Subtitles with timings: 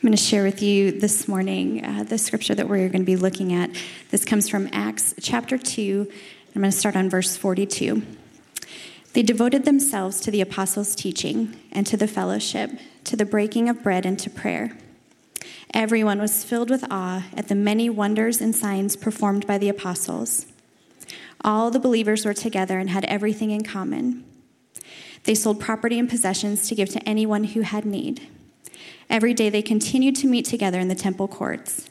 [0.00, 3.04] I'm going to share with you this morning uh, the scripture that we're going to
[3.06, 3.68] be looking at.
[4.10, 6.10] This comes from Acts chapter 2.
[6.54, 8.00] I'm going to start on verse 42.
[9.12, 12.70] They devoted themselves to the apostles' teaching and to the fellowship,
[13.04, 14.74] to the breaking of bread and to prayer.
[15.74, 20.46] Everyone was filled with awe at the many wonders and signs performed by the apostles.
[21.44, 24.24] All the believers were together and had everything in common.
[25.24, 28.26] They sold property and possessions to give to anyone who had need.
[29.10, 31.90] Every day they continued to meet together in the temple courts.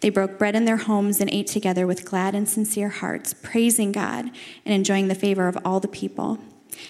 [0.00, 3.90] They broke bread in their homes and ate together with glad and sincere hearts, praising
[3.90, 4.30] God
[4.64, 6.38] and enjoying the favor of all the people.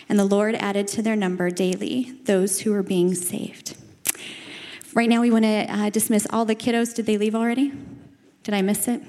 [0.08, 3.76] And the Lord added to their number daily those who were being saved.
[4.94, 6.94] Right now, we want to uh, dismiss all the kiddos.
[6.94, 7.72] Did they leave already?
[8.42, 9.00] Did I miss it?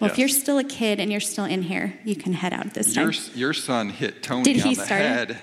[0.00, 0.12] Well, yes.
[0.12, 2.96] if you're still a kid and you're still in here, you can head out this
[2.96, 3.32] your, time.
[3.34, 5.30] Your son hit Tony Did he on the start head.
[5.30, 5.36] It?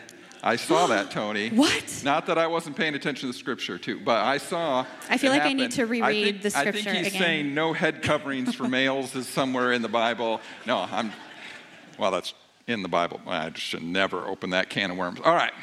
[0.47, 1.49] I saw that, Tony.
[1.49, 2.01] what?
[2.05, 4.85] Not that I wasn't paying attention to the scripture, too, but I saw.
[5.09, 5.57] I feel like happen.
[5.57, 7.21] I need to reread think, the scripture I think he's again.
[7.21, 10.39] saying no head coverings for males is somewhere in the Bible.
[10.67, 11.11] No, I'm.
[11.97, 12.35] Well, that's
[12.67, 13.21] in the Bible.
[13.25, 15.19] I should never open that can of worms.
[15.23, 15.53] All right.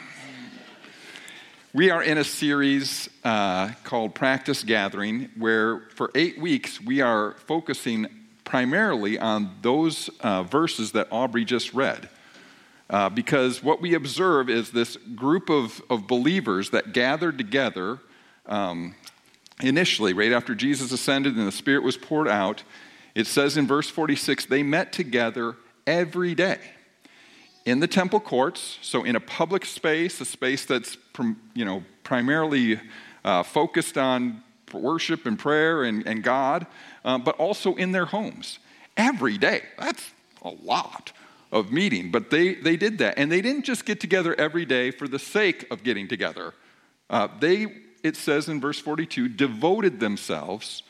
[1.73, 7.33] We are in a series uh, called Practice Gathering, where for eight weeks we are
[7.47, 8.09] focusing
[8.45, 12.09] primarily on those uh, verses that Aubrey just read.
[12.93, 17.99] Uh, because what we observe is this group of, of believers that gathered together
[18.45, 18.95] um,
[19.63, 22.63] initially, right after Jesus ascended and the Spirit was poured out.
[23.15, 26.59] It says in verse 46 they met together every day
[27.65, 30.99] in the temple courts, so in a public space, a space that's
[31.55, 32.79] you know, primarily
[33.25, 36.67] uh, focused on worship and prayer and, and God,
[37.07, 38.59] uh, but also in their homes
[38.99, 39.63] every day.
[39.79, 40.11] That's
[40.43, 41.13] a lot
[41.53, 42.11] of meeting.
[42.11, 43.19] But they, they did that.
[43.19, 46.55] And they didn't just get together every day for the sake of getting together.
[47.11, 47.67] Uh, they,
[48.03, 50.83] it says in verse 42, devoted themselves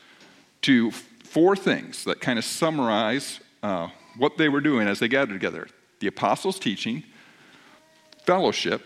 [0.61, 5.33] to four things that kind of summarize uh, what they were doing as they gathered
[5.33, 5.67] together
[5.99, 7.01] the apostles' teaching,
[8.25, 8.85] fellowship,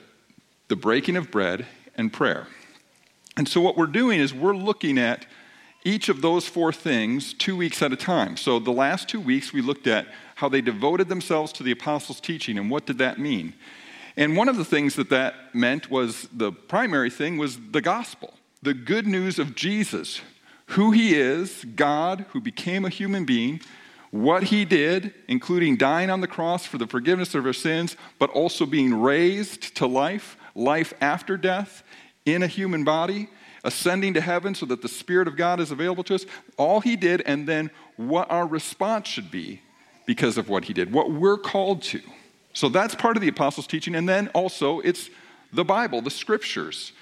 [0.67, 2.45] the breaking of bread, and prayer.
[3.35, 5.25] And so, what we're doing is we're looking at
[5.83, 8.37] each of those four things two weeks at a time.
[8.37, 10.05] So, the last two weeks we looked at
[10.37, 13.55] how they devoted themselves to the apostles' teaching and what did that mean.
[14.15, 18.35] And one of the things that that meant was the primary thing was the gospel,
[18.61, 20.21] the good news of Jesus,
[20.67, 23.61] who he is, God who became a human being,
[24.11, 28.29] what he did, including dying on the cross for the forgiveness of our sins, but
[28.29, 31.81] also being raised to life, life after death
[32.27, 33.27] in a human body,
[33.63, 36.27] ascending to heaven so that the Spirit of God is available to us.
[36.57, 39.61] All he did, and then what our response should be
[40.07, 42.01] because of what he did, what we're called to.
[42.53, 43.93] So that's part of the apostles' teaching.
[43.93, 45.11] And then also, it's
[45.53, 46.93] the Bible, the scriptures.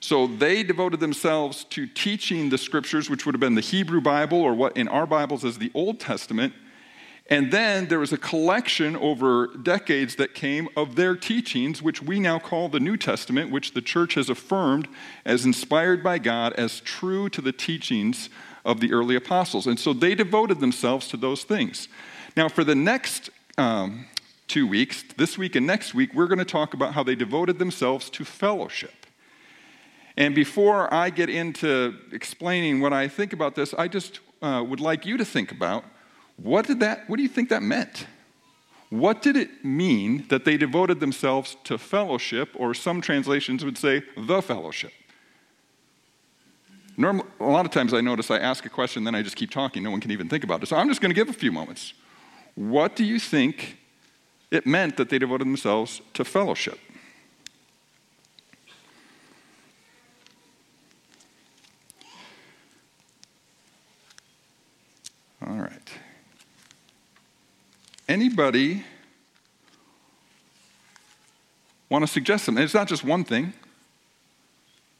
[0.00, 4.40] So they devoted themselves to teaching the scriptures, which would have been the Hebrew Bible,
[4.40, 6.54] or what in our Bibles is the Old Testament.
[7.28, 12.18] And then there was a collection over decades that came of their teachings, which we
[12.18, 14.88] now call the New Testament, which the church has affirmed
[15.24, 18.28] as inspired by God, as true to the teachings
[18.64, 19.66] of the early apostles.
[19.66, 21.88] And so they devoted themselves to those things.
[22.36, 24.06] Now, for the next um,
[24.48, 27.58] two weeks, this week and next week, we're going to talk about how they devoted
[27.58, 29.06] themselves to fellowship.
[30.16, 34.80] And before I get into explaining what I think about this, I just uh, would
[34.80, 35.84] like you to think about
[36.36, 38.06] what did that, what do you think that meant?
[38.88, 44.02] What did it mean that they devoted themselves to fellowship, or some translations would say
[44.16, 44.92] the fellowship?
[46.96, 49.50] Normal, a lot of times I notice I ask a question, then I just keep
[49.50, 49.82] talking.
[49.82, 50.66] No one can even think about it.
[50.66, 51.94] So I'm just going to give a few moments.
[52.54, 53.78] What do you think
[54.50, 56.78] it meant that they devoted themselves to fellowship?
[65.46, 65.90] All right.
[68.08, 68.84] Anybody
[71.88, 72.62] want to suggest something?
[72.62, 73.52] It's not just one thing.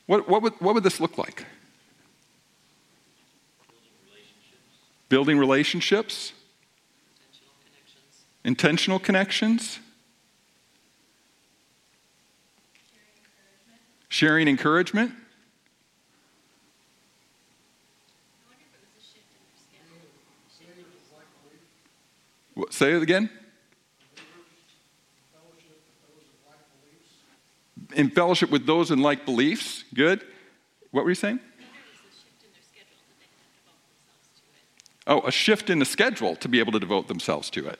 [0.06, 1.44] What, what, would, what would this look like?
[3.68, 5.08] Building relationships.
[5.08, 6.32] Building relationships.
[8.44, 9.78] Intentional connections.
[14.08, 15.12] Sharing encouragement.
[22.70, 23.30] Say it again.
[27.94, 29.84] In fellowship with those in like beliefs.
[29.94, 30.24] Good.
[30.90, 31.40] What were you saying?
[35.06, 37.78] Oh, a shift in the schedule to be able to devote themselves to it.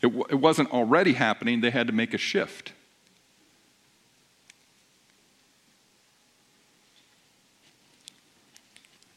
[0.00, 2.72] It, w- it wasn't already happening, they had to make a shift.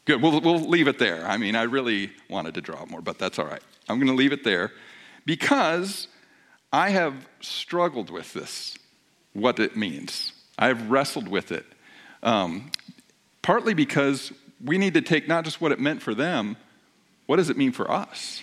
[0.04, 0.20] Good.
[0.20, 1.24] We'll, we'll leave it there.
[1.26, 3.62] I mean, I really wanted to draw more, but that's all right.
[3.88, 4.72] I'm going to leave it there
[5.24, 6.08] because
[6.72, 8.76] I have struggled with this,
[9.32, 10.32] what it means.
[10.58, 11.66] I've wrestled with it.
[12.22, 12.72] Um,
[13.42, 14.32] partly because
[14.64, 16.56] we need to take not just what it meant for them,
[17.26, 18.42] what does it mean for us?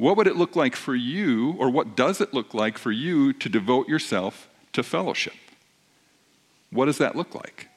[0.00, 3.34] What would it look like for you, or what does it look like for you
[3.34, 5.34] to devote yourself to fellowship?
[6.70, 7.68] What does that look like?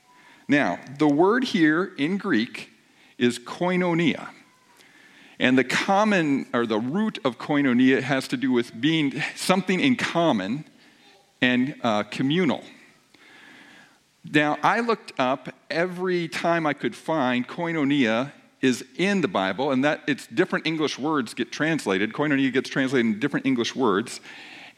[0.47, 2.69] Now, the word here in Greek
[3.17, 4.29] is koinonia.
[5.37, 9.97] And the common, or the root of koinonia has to do with being something in
[9.97, 10.63] common
[11.41, 12.63] and uh, communal.
[14.23, 18.31] Now, I looked up every time I could find koinonia
[18.63, 22.13] is in the Bible, and that it's different English words get translated.
[22.13, 24.21] Koinonia gets translated in different English words.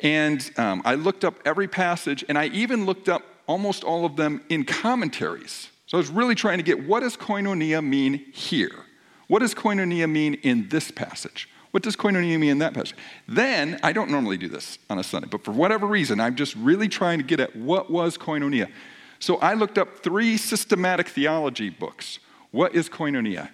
[0.02, 4.16] And um, I looked up every passage, and I even looked up almost all of
[4.16, 5.70] them in commentaries.
[5.86, 8.86] So I was really trying to get what does koinonia mean here?
[9.28, 11.48] What does koinonia mean in this passage?
[11.72, 12.96] What does koinonia mean in that passage?
[13.28, 16.56] Then, I don't normally do this on a Sunday, but for whatever reason, I'm just
[16.56, 18.72] really trying to get at what was koinonia.
[19.20, 22.20] So I looked up three systematic theology books.
[22.52, 23.50] What is koinonia?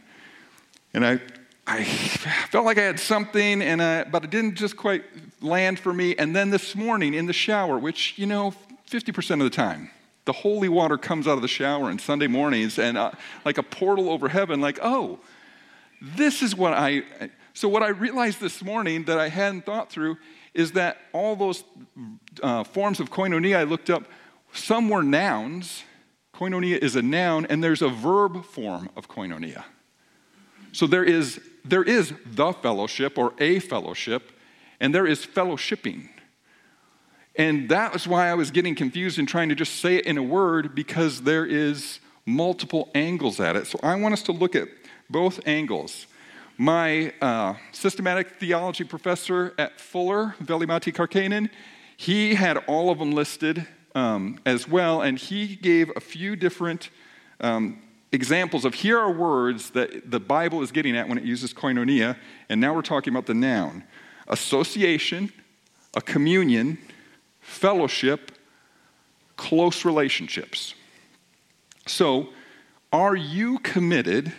[0.94, 1.20] And I,
[1.66, 5.04] I felt like I had something, and I, but it didn't just quite
[5.42, 6.16] land for me.
[6.16, 8.54] And then this morning in the shower, which, you know,
[8.90, 9.90] 50% of the time,
[10.26, 13.12] the holy water comes out of the shower on Sunday mornings and uh,
[13.46, 15.20] like a portal over heaven, like, oh,
[16.02, 17.04] this is what I.
[17.54, 20.18] So, what I realized this morning that I hadn't thought through
[20.54, 21.64] is that all those
[22.42, 24.04] uh, forms of koinonia I looked up,
[24.54, 25.84] some were nouns.
[26.34, 29.64] Koinonia is a noun, and there's a verb form of koinonia.
[30.72, 34.32] So, there is, there is the fellowship or a fellowship,
[34.80, 36.10] and there is fellowshipping.
[37.36, 40.18] And that was why I was getting confused and trying to just say it in
[40.18, 43.68] a word because there is multiple angles at it.
[43.68, 44.68] So I want us to look at
[45.10, 46.08] both angles.
[46.58, 51.50] My uh, systematic theology professor at Fuller, Veli-Matti Kärkkäinen,
[51.98, 53.66] he had all of them listed
[53.96, 56.90] um, as well, and he gave a few different
[57.40, 61.54] um, examples of here are words that the Bible is getting at when it uses
[61.54, 62.18] koinonia,
[62.50, 63.84] and now we're talking about the noun
[64.28, 65.31] association,
[65.94, 66.78] a communion,
[67.42, 68.31] fellowship,
[69.36, 70.74] close relationships.
[71.86, 72.30] So,
[72.94, 74.34] are you committed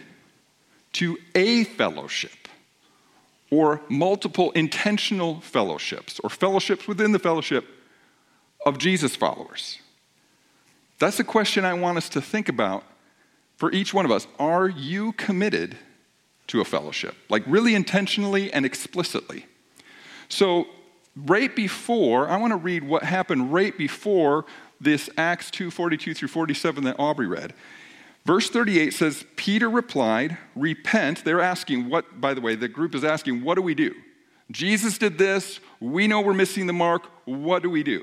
[0.94, 2.48] to a fellowship
[3.50, 7.66] or multiple intentional fellowships or fellowships within the fellowship
[8.64, 9.78] of Jesus followers?
[10.98, 12.84] That's a question I want us to think about
[13.62, 14.26] for each one of us.
[14.40, 15.78] Are you committed
[16.48, 17.14] to a fellowship?
[17.28, 19.46] Like really intentionally and explicitly?
[20.28, 20.66] So,
[21.14, 24.46] right before, I want to read what happened right before
[24.80, 27.54] this Acts 2 42 through 47 that Aubrey read.
[28.26, 31.24] Verse 38 says, Peter replied, Repent.
[31.24, 33.94] They're asking, what, by the way, the group is asking, What do we do?
[34.50, 35.60] Jesus did this.
[35.78, 37.04] We know we're missing the mark.
[37.26, 38.02] What do we do?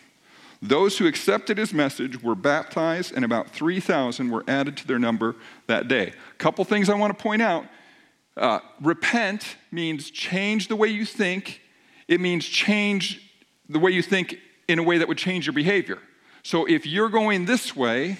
[0.61, 5.35] Those who accepted his message were baptized, and about 3,000 were added to their number
[5.67, 6.09] that day.
[6.09, 7.65] A couple things I want to point out.
[8.37, 11.61] Uh, repent means change the way you think,
[12.07, 13.27] it means change
[13.67, 14.35] the way you think
[14.67, 15.99] in a way that would change your behavior.
[16.43, 18.19] So if you're going this way,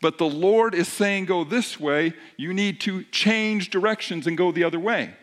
[0.00, 4.52] but the Lord is saying, go this way, you need to change directions and go
[4.52, 5.14] the other way.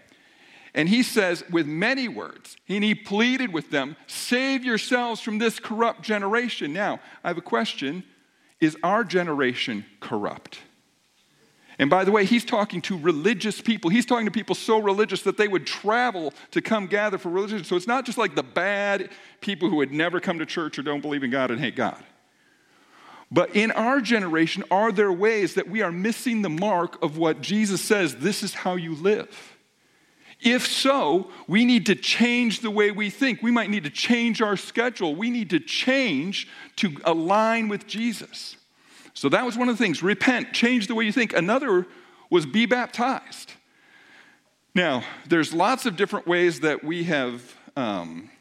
[0.75, 5.59] And he says, with many words, and he pleaded with them, save yourselves from this
[5.59, 6.73] corrupt generation.
[6.73, 8.03] Now, I have a question
[8.59, 10.59] Is our generation corrupt?
[11.79, 13.89] And by the way, he's talking to religious people.
[13.89, 17.63] He's talking to people so religious that they would travel to come gather for religion.
[17.63, 19.09] So it's not just like the bad
[19.41, 22.01] people who would never come to church or don't believe in God and hate God.
[23.31, 27.41] But in our generation, are there ways that we are missing the mark of what
[27.41, 29.52] Jesus says this is how you live?
[30.41, 33.41] If so, we need to change the way we think.
[33.41, 35.15] We might need to change our schedule.
[35.15, 36.47] We need to change
[36.77, 38.57] to align with Jesus.
[39.13, 41.33] So that was one of the things repent, change the way you think.
[41.33, 41.87] Another
[42.29, 43.53] was be baptized.
[44.75, 48.31] Now, there's lots of different ways that we have um,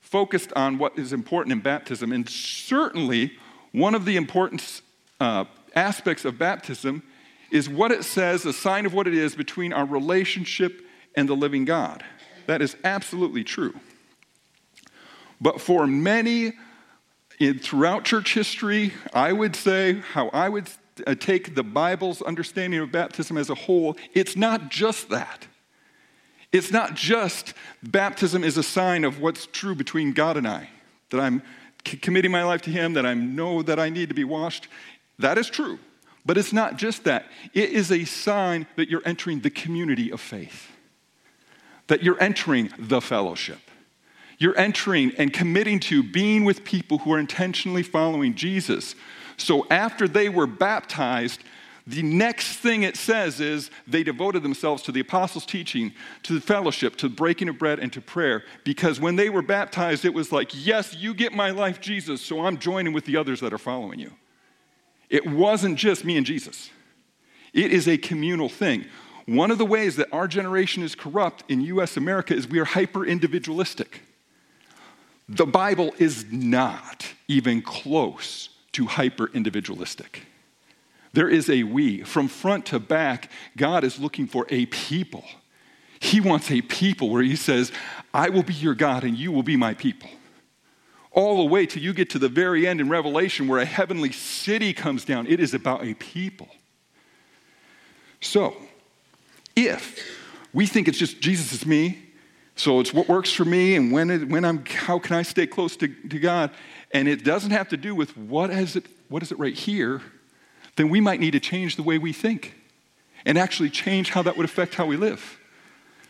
[0.00, 3.32] focused on what is important in baptism, and certainly
[3.72, 4.82] one of the important
[5.20, 7.02] uh, aspects of baptism
[7.50, 10.82] is what it says, a sign of what it is between our relationship
[11.14, 12.04] and the living God.
[12.46, 13.74] That is absolutely true.
[15.40, 16.52] But for many
[17.38, 20.68] in, throughout church history, I would say how I would
[21.06, 25.46] uh, take the Bible's understanding of baptism as a whole, it's not just that.
[26.52, 30.68] It's not just baptism is a sign of what's true between God and I,
[31.10, 31.42] that I'm
[31.86, 34.68] c- committing my life to Him, that I know that I need to be washed.
[35.18, 35.78] That is true.
[36.26, 37.26] But it's not just that.
[37.54, 40.69] It is a sign that you're entering the community of faith,
[41.90, 43.58] that you're entering the fellowship.
[44.38, 48.94] You're entering and committing to being with people who are intentionally following Jesus.
[49.36, 51.42] So after they were baptized,
[51.86, 55.92] the next thing it says is they devoted themselves to the apostles' teaching,
[56.22, 58.44] to the fellowship, to the breaking of bread, and to prayer.
[58.64, 62.46] Because when they were baptized, it was like, yes, you get my life, Jesus, so
[62.46, 64.12] I'm joining with the others that are following you.
[65.08, 66.70] It wasn't just me and Jesus,
[67.52, 68.86] it is a communal thing.
[69.30, 72.64] One of the ways that our generation is corrupt in US America is we are
[72.64, 74.02] hyper individualistic.
[75.28, 80.22] The Bible is not even close to hyper individualistic.
[81.12, 82.02] There is a we.
[82.02, 85.24] From front to back, God is looking for a people.
[86.00, 87.70] He wants a people where He says,
[88.12, 90.10] I will be your God and you will be my people.
[91.12, 94.10] All the way till you get to the very end in Revelation where a heavenly
[94.10, 95.28] city comes down.
[95.28, 96.48] It is about a people.
[98.20, 98.56] So,
[99.66, 99.98] if
[100.52, 101.98] we think it's just Jesus is me,
[102.56, 105.46] so it's what works for me and when, it, when I'm, how can I stay
[105.46, 106.50] close to, to God,
[106.92, 110.02] and it doesn't have to do with what is it, what is it right here,
[110.76, 112.54] then we might need to change the way we think
[113.24, 115.38] and actually change how that would affect how we live.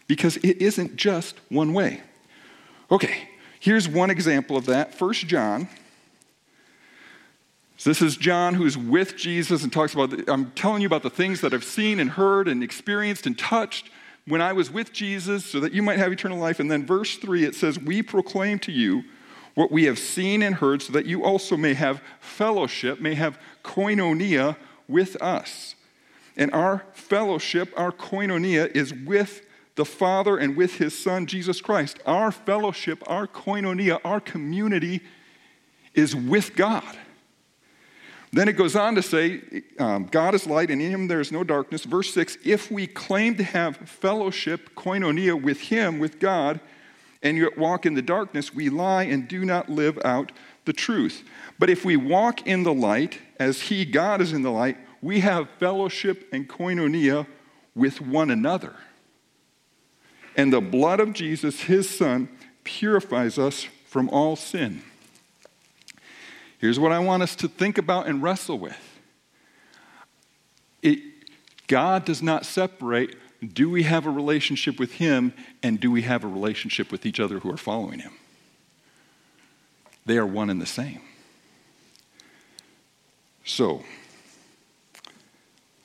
[0.07, 2.01] Because it isn't just one way.
[2.91, 3.29] Okay,
[3.61, 4.95] here's one example of that.
[4.95, 5.69] First John.
[7.81, 11.03] So this is John who's with Jesus and talks about, the, I'm telling you about
[11.03, 13.89] the things that I've seen and heard and experienced and touched
[14.27, 16.61] when I was with Jesus so that you might have eternal life.
[16.61, 19.05] And then verse 3, it says, We proclaim to you
[19.55, 23.39] what we have seen and heard, so that you also may have fellowship, may have
[23.65, 24.57] koinonia
[24.87, 25.75] with us.
[26.37, 29.41] And our fellowship, our koinonia, is with
[29.77, 31.99] the Father and with His Son, Jesus Christ.
[32.05, 35.01] Our fellowship, our koinonia, our community
[35.95, 36.99] is with God.
[38.33, 39.43] Then it goes on to say,
[39.79, 41.85] um, God is light, and in him there is no darkness.
[41.85, 46.61] Verse 6 If we claim to have fellowship, koinonia, with him, with God,
[47.23, 50.33] and yet walk in the darkness, we lie and do not live out
[50.65, 51.25] the truth.
[51.59, 55.21] But if we walk in the light, as he, God, is in the light, we
[55.21, 57.27] have fellowship and koinonia
[57.75, 58.75] with one another.
[60.37, 62.29] And the blood of Jesus, his son,
[62.65, 64.83] purifies us from all sin.
[66.61, 68.79] Here's what I want us to think about and wrestle with
[70.83, 71.01] it,
[71.67, 73.17] God does not separate
[73.55, 77.19] do we have a relationship with Him and do we have a relationship with each
[77.19, 78.13] other who are following Him?
[80.05, 81.01] They are one and the same.
[83.45, 83.83] So,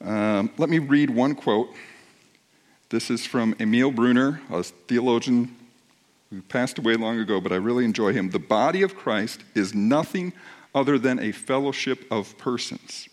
[0.04, 1.70] um, let me read one quote.
[2.90, 5.56] This is from Emil Brunner, a theologian
[6.30, 8.30] who passed away long ago, but I really enjoy him.
[8.30, 10.34] The body of Christ is nothing
[10.76, 13.08] other than a fellowship of persons.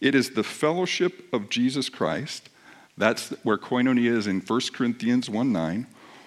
[0.00, 2.48] It is the fellowship of Jesus Christ.
[2.96, 5.86] That's where koinonia is in 1 Corinthians 1 9.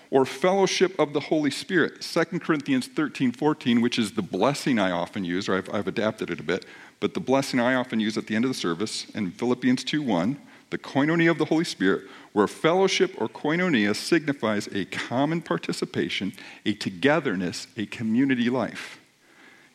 [0.09, 4.91] Or fellowship of the Holy Spirit, 2 Corinthians 13 14, which is the blessing I
[4.91, 6.65] often use, or I've, I've adapted it a bit,
[7.01, 10.01] but the blessing I often use at the end of the service, in Philippians 2
[10.01, 16.31] 1, the koinonia of the Holy Spirit, where fellowship or koinonia signifies a common participation,
[16.65, 18.99] a togetherness, a community life.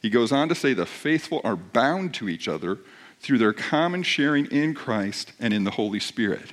[0.03, 2.79] He goes on to say the faithful are bound to each other
[3.21, 6.53] through their common sharing in Christ and in the Holy Spirit.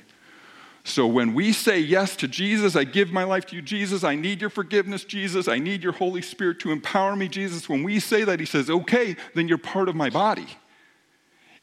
[0.84, 4.14] So when we say yes to Jesus, I give my life to you, Jesus, I
[4.14, 7.68] need your forgiveness, Jesus, I need your Holy Spirit to empower me, Jesus.
[7.68, 10.46] When we say that, he says, okay, then you're part of my body.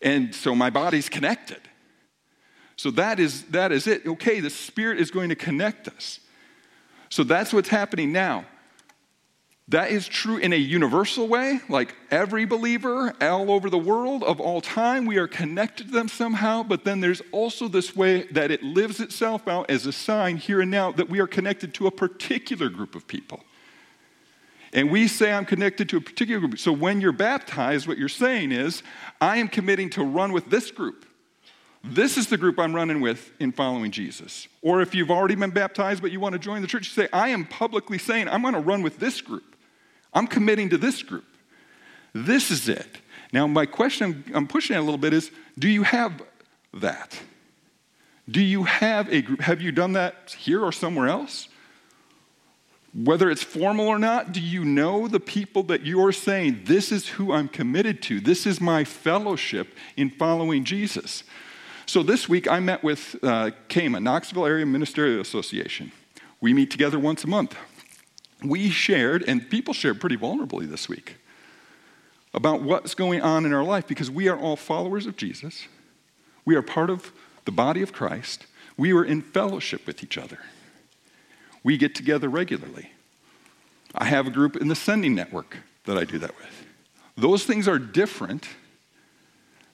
[0.02, 1.62] And so my body's connected.
[2.76, 4.06] So that is, that is it.
[4.06, 6.20] Okay, the Spirit is going to connect us.
[7.10, 8.46] So that's what's happening now.
[9.70, 14.40] That is true in a universal way, like every believer all over the world of
[14.40, 18.50] all time, we are connected to them somehow, but then there's also this way that
[18.50, 21.88] it lives itself out as a sign here and now that we are connected to
[21.88, 23.44] a particular group of people.
[24.72, 26.60] And we say, I'm connected to a particular group.
[26.60, 28.84] So when you're baptized, what you're saying is,
[29.20, 31.06] I am committing to run with this group.
[31.84, 34.48] This is the group I'm running with in following Jesus.
[34.62, 37.10] Or if you've already been baptized but you want to join the church, you say,
[37.12, 39.57] I am publicly saying, I'm going to run with this group.
[40.14, 41.26] I'm committing to this group.
[42.14, 42.98] This is it.
[43.34, 46.22] Now, my question I'm pushing it a little bit is do you have
[46.74, 47.20] that?
[48.30, 49.42] Do you have a group?
[49.42, 51.48] Have you done that here or somewhere else?
[52.94, 57.08] Whether it's formal or not, do you know the people that you're saying, this is
[57.10, 58.20] who I'm committed to?
[58.20, 61.24] This is my fellowship in following Jesus.
[61.86, 65.92] So this week I met with uh, KAMA, Knoxville Area Ministerial Association.
[66.42, 67.56] We meet together once a month.
[68.44, 71.18] We shared, and people shared pretty vulnerably this week,
[72.34, 75.68] about what's going on in our life because we are all followers of Jesus.
[76.46, 77.12] We are part of
[77.46, 78.46] the body of Christ.
[78.78, 80.40] We are in fellowship with each other.
[81.64, 82.92] We get together regularly.
[83.96, 86.66] I have a group in the sending network that I do that with.
[87.16, 88.48] Those things are different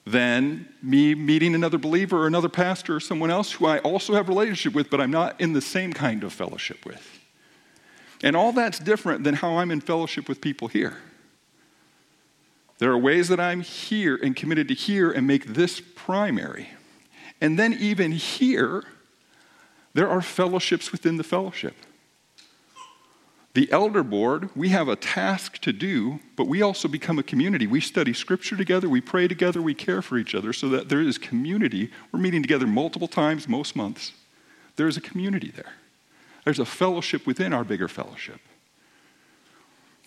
[0.06, 4.28] than me meeting another believer or another pastor or someone else who I also have
[4.28, 7.20] a relationship with, but I'm not in the same kind of fellowship with.
[8.24, 10.96] And all that's different than how I'm in fellowship with people here.
[12.78, 16.70] There are ways that I'm here and committed to here and make this primary.
[17.42, 18.84] And then, even here,
[19.92, 21.74] there are fellowships within the fellowship.
[23.52, 27.66] The elder board, we have a task to do, but we also become a community.
[27.66, 31.02] We study scripture together, we pray together, we care for each other so that there
[31.02, 31.90] is community.
[32.10, 34.12] We're meeting together multiple times, most months.
[34.76, 35.74] There is a community there.
[36.44, 38.40] There's a fellowship within our bigger fellowship.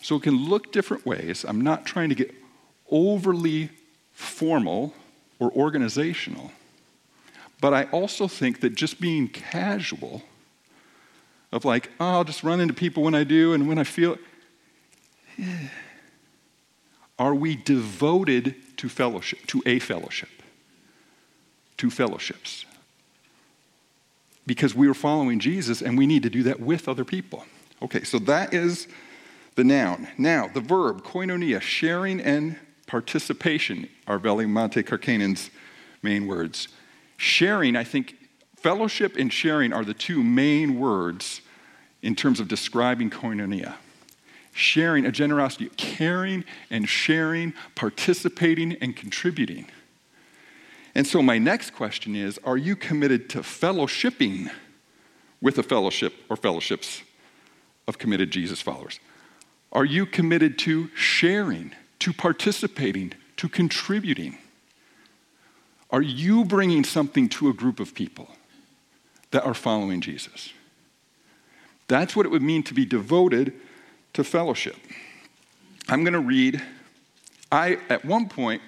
[0.01, 1.43] So it can look different ways.
[1.47, 2.33] I'm not trying to get
[2.89, 3.69] overly
[4.13, 4.93] formal
[5.39, 6.51] or organizational,
[7.59, 10.23] but I also think that just being casual
[11.51, 14.17] of like, oh, I'll just run into people when I do and when I feel.
[15.37, 15.69] Yeah.
[17.17, 20.29] Are we devoted to fellowship, to a fellowship,
[21.77, 22.65] to fellowships?
[24.47, 27.45] Because we are following Jesus and we need to do that with other people.
[27.83, 28.87] Okay, so that is
[29.53, 30.07] the noun.
[30.17, 35.51] Now, the verb, koinonia, sharing and participation, are Veli-Matti Kärkkäinen's
[36.01, 36.69] main words.
[37.17, 38.15] Sharing, I think,
[38.57, 41.41] Fellowship and sharing are the two main words
[42.01, 43.75] in terms of describing koinonia.
[44.51, 49.67] Sharing, a generosity, caring and sharing, participating and contributing.
[50.97, 54.51] And so, my next question is Are you committed to fellowshipping
[55.39, 57.03] with a fellowship or fellowships
[57.87, 58.99] of committed Jesus followers?
[59.71, 64.37] Are you committed to sharing, to participating, to contributing?
[65.89, 68.27] Are you bringing something to a group of people?
[69.31, 70.53] that are following Jesus.
[71.87, 73.53] That's what it would mean to be devoted
[74.13, 74.75] to fellowship.
[75.87, 76.61] I'm going to read.
[77.51, 78.61] I, at one point,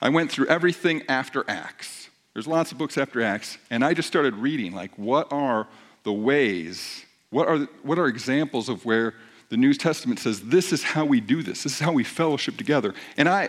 [0.00, 2.08] I went through everything after Acts.
[2.34, 5.66] There's lots of books after Acts, and I just started reading, like, what are
[6.04, 9.14] the ways, what are, what are examples of where
[9.48, 12.56] the New Testament says, this is how we do this, this is how we fellowship
[12.56, 12.94] together.
[13.16, 13.48] And I,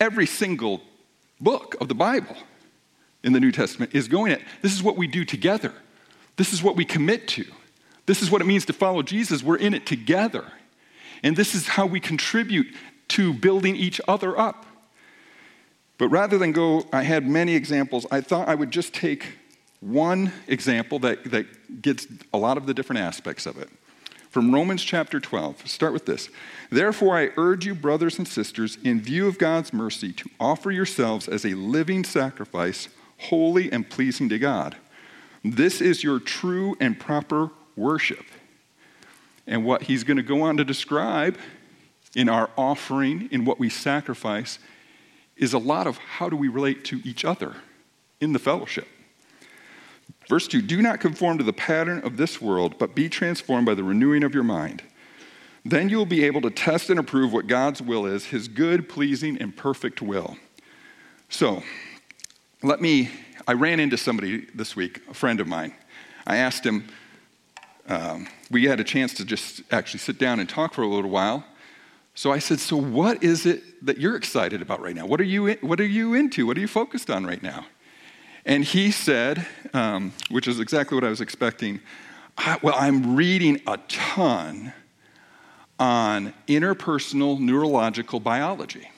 [0.00, 0.80] every single
[1.40, 2.36] book of the Bible
[3.22, 5.72] in the New Testament is going at this is what we do together.
[6.36, 7.44] This is what we commit to.
[8.06, 9.42] This is what it means to follow Jesus.
[9.42, 10.44] We're in it together.
[11.22, 12.68] And this is how we contribute
[13.08, 14.64] to building each other up.
[15.98, 19.34] But rather than go, I had many examples, I thought I would just take
[19.80, 23.68] one example that, that gets a lot of the different aspects of it.
[24.30, 26.28] From Romans chapter 12, start with this.
[26.70, 31.28] Therefore, I urge you, brothers and sisters, in view of God's mercy, to offer yourselves
[31.28, 34.76] as a living sacrifice holy and pleasing to God.
[35.44, 38.24] This is your true and proper worship.
[39.46, 41.38] And what he's going to go on to describe
[42.14, 44.58] in our offering, in what we sacrifice,
[45.38, 47.56] is a lot of how do we relate to each other
[48.20, 48.88] in the fellowship.
[50.28, 53.74] Verse 2 Do not conform to the pattern of this world, but be transformed by
[53.74, 54.82] the renewing of your mind.
[55.64, 58.88] Then you will be able to test and approve what God's will is, his good,
[58.88, 60.36] pleasing, and perfect will.
[61.28, 61.62] So,
[62.62, 63.10] let me,
[63.46, 65.74] I ran into somebody this week, a friend of mine.
[66.26, 66.88] I asked him,
[67.88, 71.10] um, we had a chance to just actually sit down and talk for a little
[71.10, 71.44] while.
[72.18, 75.06] So I said, So what is it that you're excited about right now?
[75.06, 76.48] What are you, what are you into?
[76.48, 77.64] What are you focused on right now?
[78.44, 81.78] And he said, um, which is exactly what I was expecting,
[82.60, 84.72] Well, I'm reading a ton
[85.78, 88.90] on interpersonal neurological biology.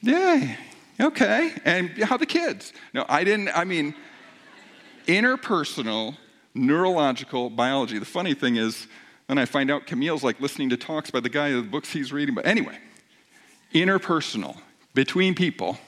[0.00, 0.56] Yay,
[0.98, 1.52] Okay.
[1.66, 2.72] And how the kids?
[2.94, 3.94] No, I didn't, I mean,
[5.06, 6.16] interpersonal
[6.54, 7.98] neurological biology.
[7.98, 8.86] The funny thing is,
[9.28, 11.92] then I find out Camille's like listening to talks by the guy of the books
[11.92, 12.34] he's reading.
[12.34, 12.78] But anyway,
[13.74, 14.58] interpersonal,
[14.94, 15.78] between people,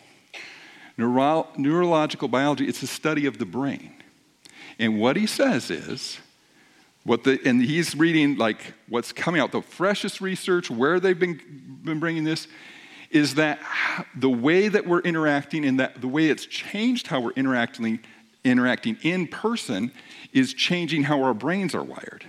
[0.96, 3.94] neuro- neurological biology, it's a study of the brain.
[4.78, 6.18] And what he says is,
[7.04, 11.40] what the, and he's reading like what's coming out, the freshest research, where they've been,
[11.82, 12.48] been bringing this,
[13.10, 13.58] is that
[14.14, 18.00] the way that we're interacting and that the way it's changed how we're interacting
[18.44, 19.90] interacting in person
[20.32, 22.24] is changing how our brains are wired.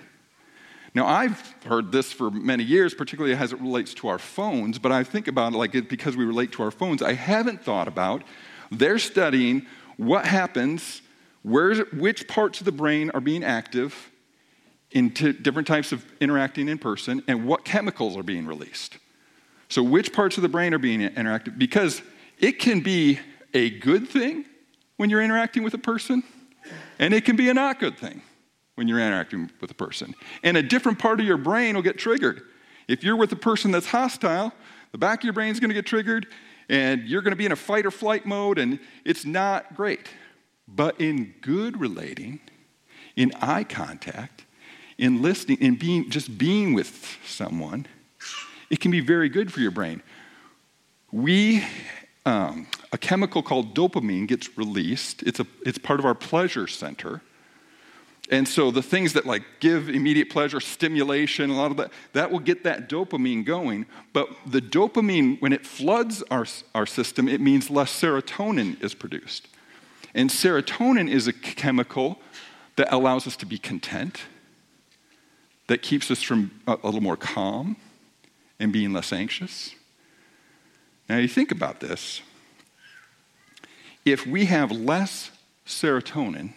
[0.95, 4.91] Now, I've heard this for many years, particularly as it relates to our phones, but
[4.91, 7.01] I think about it like it because we relate to our phones.
[7.01, 8.23] I haven't thought about
[8.71, 9.65] they're studying
[9.97, 11.01] what happens,
[11.43, 14.11] where, which parts of the brain are being active
[14.91, 18.97] in different types of interacting in person, and what chemicals are being released.
[19.67, 21.59] So, which parts of the brain are being interactive?
[21.59, 22.01] Because
[22.39, 23.19] it can be
[23.53, 24.45] a good thing
[24.97, 26.23] when you're interacting with a person,
[26.97, 28.23] and it can be a not good thing
[28.79, 30.15] when you're interacting with a person.
[30.41, 32.43] And a different part of your brain will get triggered.
[32.87, 34.53] If you're with a person that's hostile,
[34.93, 36.27] the back of your brain is going to get triggered,
[36.69, 40.07] and you're to be in a fight or flight mode, and it's not great.
[40.65, 42.39] But in good relating,
[43.17, 44.45] in eye contact,
[44.97, 47.85] in listening, in being just being with someone,
[48.69, 50.01] it can be very good for your brain.
[51.11, 51.65] We,
[52.25, 55.21] um, a chemical called dopamine gets released.
[55.23, 57.21] It's, a, it's part of our pleasure center.
[58.29, 62.31] And so the things that like give immediate pleasure, stimulation, a lot of that, that
[62.31, 63.87] will get that dopamine going.
[64.13, 69.47] But the dopamine, when it floods our, our system, it means less serotonin is produced.
[70.13, 72.19] And serotonin is a chemical
[72.75, 74.21] that allows us to be content,
[75.67, 77.77] that keeps us from a, a little more calm
[78.59, 79.73] and being less anxious.
[81.07, 82.21] Now, you think about this.
[84.05, 85.31] If we have less
[85.65, 86.53] serotonin,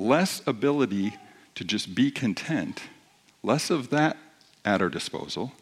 [0.00, 1.14] less ability
[1.54, 2.82] to just be content,
[3.42, 4.16] less of that
[4.64, 5.52] at our disposal,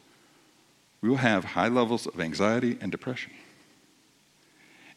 [1.01, 3.33] we will have high levels of anxiety and depression.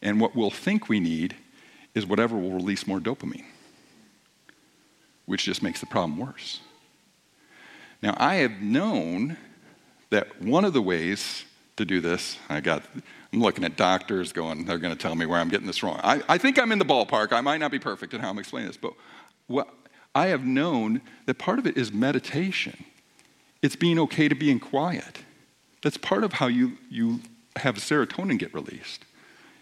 [0.00, 1.36] And what we'll think we need
[1.94, 3.44] is whatever will release more dopamine,
[5.26, 6.60] which just makes the problem worse.
[8.02, 9.36] Now, I have known
[10.10, 11.44] that one of the ways
[11.76, 12.82] to do this, I got,
[13.32, 16.00] I'm looking at doctors going, they're going to tell me where I'm getting this wrong.
[16.02, 17.32] I, I think I'm in the ballpark.
[17.32, 18.92] I might not be perfect at how I'm explaining this, but
[19.46, 19.68] what
[20.14, 22.84] I have known that part of it is meditation.
[23.62, 25.20] It's being okay to be in quiet.
[25.82, 27.20] That's part of how you, you
[27.56, 29.04] have serotonin get released.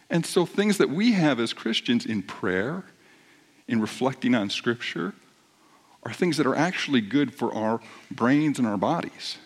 [0.08, 2.84] And so, things that we have as Christians in prayer,
[3.68, 5.14] in reflecting on Scripture,
[6.02, 9.38] are things that are actually good for our brains and our bodies.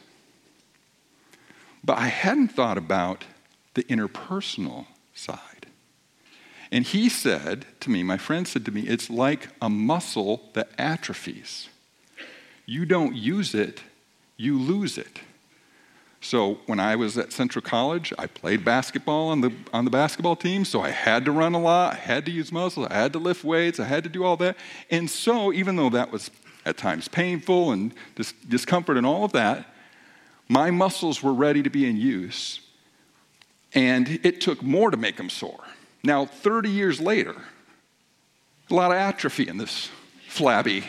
[1.83, 3.25] But I hadn't thought about
[3.75, 5.54] the interpersonal side.
[6.71, 10.71] And he said to me, my friend said to me, it's like a muscle that
[10.79, 11.69] atrophies.
[12.67, 13.83] You don't use it,
[14.37, 15.21] you lose it.
[16.25, 20.37] So when I was at Central College, I played basketball on the, on the basketball
[20.37, 23.13] team, so I had to run a lot, I had to use muscles, I had
[23.13, 24.57] to lift weights, I had to do all that.
[24.91, 26.31] And so, even though that was
[26.65, 29.67] at times painful and dis- discomfort and all of that,
[30.49, 32.61] my muscles were ready to be in use,
[33.75, 35.65] and it took more to make them sore.
[36.05, 37.35] Now, 30 years later,
[38.71, 39.91] a lot of atrophy in this
[40.29, 40.85] flabby.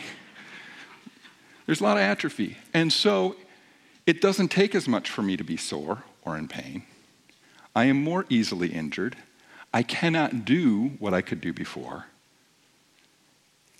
[1.66, 2.58] There's a lot of atrophy.
[2.74, 3.38] And so
[4.06, 6.84] it doesn't take as much for me to be sore or in pain.
[7.74, 9.16] I am more easily injured.
[9.74, 12.06] I cannot do what I could do before.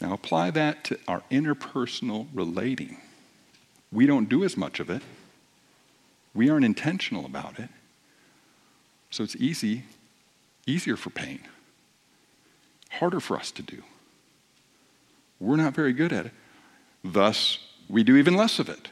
[0.02, 2.98] Now apply that to our interpersonal relating.
[3.92, 5.02] We don't do as much of it.
[6.34, 7.70] We aren't intentional about it.
[9.10, 9.84] So it's easy,
[10.66, 11.42] easier for pain,
[12.92, 13.84] harder for us to do.
[15.40, 16.32] We're not very good at it.
[17.04, 18.90] Thus, we do even less of it,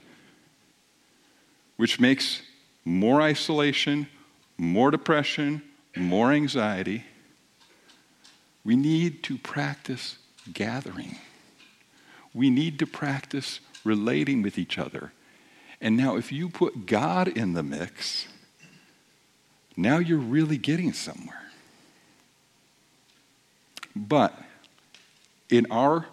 [1.78, 2.42] which makes
[2.86, 4.08] more isolation,
[4.58, 5.64] more depression,
[5.96, 7.06] more anxiety.
[8.64, 10.18] We need to practice
[10.54, 11.18] gathering.
[12.34, 15.12] We need to practice relating with each other
[15.84, 18.30] and now, if you put God in the mix,
[19.76, 21.43] now you're really getting somewhere.
[23.96, 24.38] But
[25.50, 26.08] in our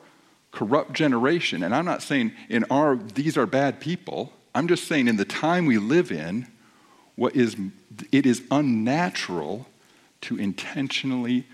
[0.52, 5.08] corrupt generation, and I'm not saying in our, these are bad people, I'm just saying
[5.08, 6.46] in the time we live in,
[7.16, 7.56] what is,
[8.10, 9.66] it is unnatural
[10.22, 11.46] to intentionally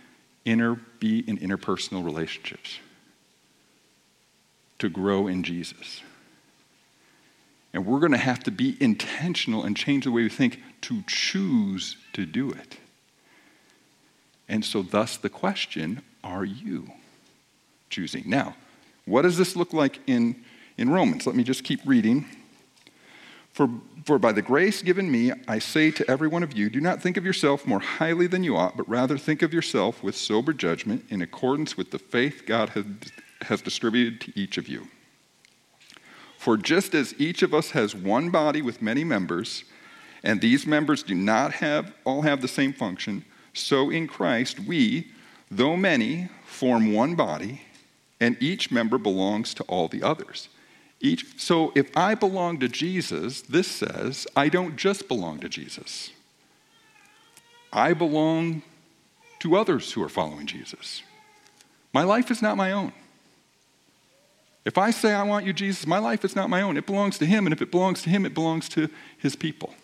[0.45, 2.79] be in interpersonal relationships,
[4.79, 6.03] to grow in Jesus.
[7.73, 11.03] And we're going to have to be intentional and change the way we think to
[11.07, 12.79] choose to do it.
[14.49, 16.89] And so, thus, the question are you
[17.89, 18.25] choosing?
[18.27, 18.57] Now,
[19.05, 20.45] what does this look like in,
[20.77, 21.25] in Romans?
[21.27, 22.27] Let me just keep reading.
[23.53, 23.71] For,
[24.05, 27.01] for by the grace given me, I say to every one of you, do not
[27.01, 30.53] think of yourself more highly than you ought, but rather think of yourself with sober
[30.53, 32.85] judgment in accordance with the faith God has,
[33.43, 34.89] has distributed to each of you.
[36.37, 39.65] For just as each of us has one body with many members,
[40.25, 45.13] and these members do not have all have the same function, so in Christ we,
[45.51, 47.63] though many form one body,
[48.21, 50.49] and each member belongs to all the others.
[51.01, 56.11] Each, so if I belong to Jesus, this says I don't just belong to Jesus.
[57.73, 58.63] I belong
[59.41, 61.03] to others who are following Jesus.
[61.93, 62.93] My life is not my own.
[64.65, 66.77] If I say I want you, Jesus, my life is not my own.
[66.77, 69.75] It belongs to Him, and if it belongs to Him, it belongs to His people.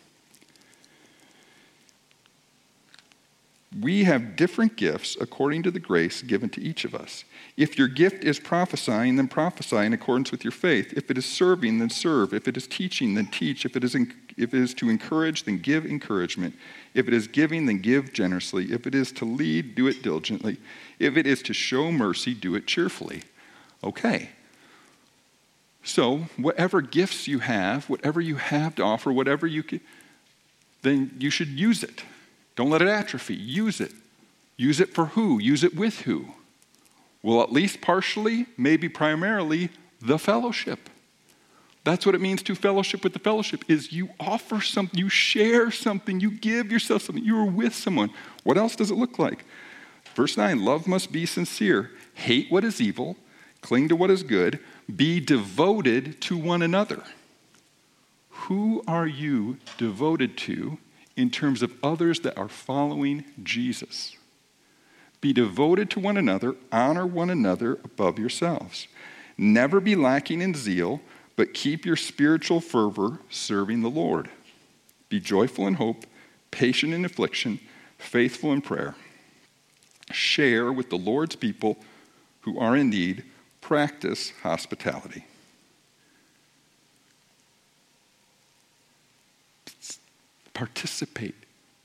[3.81, 7.25] We have different gifts according to the grace given to each of us.
[7.57, 10.93] If your gift is prophesying, then prophesy in accordance with your faith.
[10.95, 12.35] If it is serving, then serve.
[12.35, 13.65] If it is teaching, then teach.
[13.65, 16.55] If it is, in, if it is to encourage, then give encouragement.
[16.93, 18.73] If it is giving, then give generously.
[18.73, 20.59] If it is to lead, do it diligently.
[20.99, 23.23] If it is to show mercy, do it cheerfully.
[23.83, 24.31] Okay.
[25.83, 29.81] So, whatever gifts you have, whatever you have to offer, whatever you can,
[30.83, 32.03] then you should use it.
[32.57, 33.35] Don't let it atrophy.
[33.35, 33.93] Use it.
[34.57, 35.39] Use it for who?
[35.39, 36.27] Use it with who?
[37.23, 40.91] Well, at least partially, maybe primarily, the fellowship.
[41.85, 45.71] That's what it means to fellowship with the fellowship is you offer something, you share
[45.71, 48.11] something, you give yourself something, you are with someone.
[48.45, 49.45] What else does it look like?
[50.15, 51.91] Verse 9, love must be sincere.
[52.15, 53.17] Hate what is evil,
[53.63, 54.61] cling to what is good,
[54.95, 57.03] be devoted to one another.
[58.31, 60.79] Who are you devoted to
[61.17, 64.17] in terms of others that are following Jesus.
[65.21, 68.89] Be devoted to one another, honor one another above yourselves.
[69.39, 71.01] Never be lacking in zeal,
[71.37, 74.29] but keep your spiritual fervor serving the Lord.
[75.09, 76.05] Be joyful in hope,
[76.51, 77.61] patient in affliction,
[77.99, 78.95] faithful in prayer.
[80.11, 81.79] Share with the Lord's people
[82.41, 83.25] who are in need,
[83.61, 85.25] practice hospitality.
[90.55, 91.35] Participate,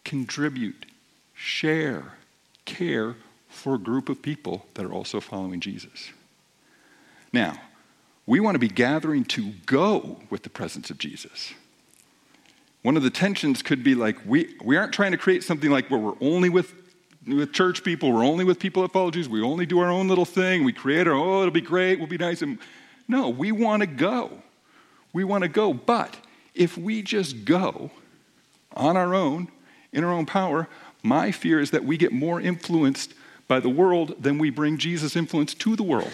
[0.03, 0.85] contribute,
[1.33, 2.13] share,
[2.65, 3.15] care
[3.49, 6.11] for a group of people that are also following Jesus.
[7.31, 7.59] Now,
[8.25, 11.53] we want to be gathering to go with the presence of Jesus.
[12.83, 15.89] One of the tensions could be like we, we aren't trying to create something like
[15.89, 16.73] where we're only with,
[17.25, 20.07] with church people, we're only with people that follow Jesus, we only do our own
[20.07, 22.41] little thing, we create our, oh, it'll be great, we'll be nice.
[22.41, 22.59] And,
[23.07, 24.31] no, we want to go.
[25.13, 25.73] We want to go.
[25.73, 26.17] But
[26.53, 27.91] if we just go,
[28.77, 29.49] on our own,
[29.91, 30.67] in our own power,
[31.03, 33.13] my fear is that we get more influenced
[33.47, 36.11] by the world than we bring Jesus' influence to the world.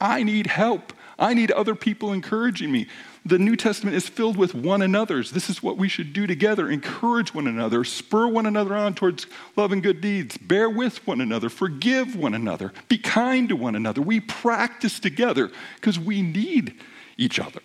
[0.00, 0.92] I need help.
[1.18, 2.86] I need other people encouraging me.
[3.24, 5.32] The New Testament is filled with one another's.
[5.32, 9.26] This is what we should do together encourage one another, spur one another on towards
[9.56, 13.74] love and good deeds, bear with one another, forgive one another, be kind to one
[13.74, 14.02] another.
[14.02, 16.74] We practice together because we need
[17.16, 17.60] each other.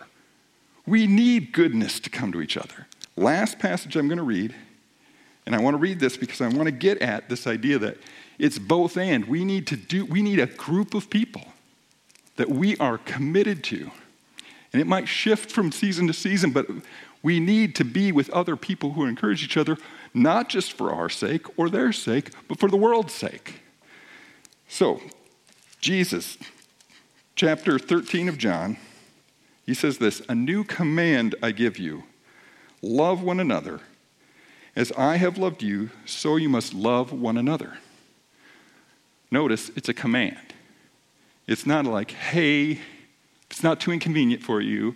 [0.88, 2.88] We need goodness to come to each other.
[3.16, 4.56] Last passage I'm going to read,
[5.46, 7.98] and I want to read this because I want to get at this idea that
[8.40, 9.26] it's both and.
[9.26, 11.44] We need to do, we need a group of people
[12.38, 13.92] that we are committed to.
[14.74, 16.66] And it might shift from season to season, but
[17.22, 19.78] we need to be with other people who encourage each other,
[20.14, 23.62] not just for our sake or their sake, but for the world's sake.
[24.68, 25.02] So,
[25.82, 26.38] Jesus,
[27.36, 28.78] chapter 13 of John,
[29.66, 32.04] he says this A new command I give you
[32.82, 33.80] Love one another.
[34.76, 37.78] As I have loved you, so you must love one another.
[39.30, 40.54] Notice it's a command.
[41.48, 42.80] It's not like, hey,
[43.50, 44.96] it's not too inconvenient for you.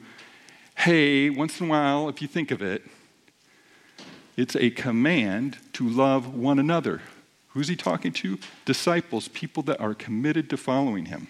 [0.77, 2.83] Hey, once in a while, if you think of it,
[4.37, 7.01] it's a command to love one another.
[7.49, 8.37] Who's he talking to?
[8.65, 11.27] Disciples, people that are committed to following him.